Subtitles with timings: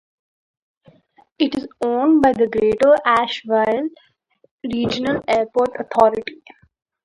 [1.37, 3.89] It is owned by the Greater Asheville
[4.63, 6.41] Regional Airport Authority.